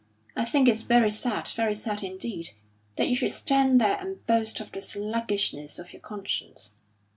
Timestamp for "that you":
2.95-3.13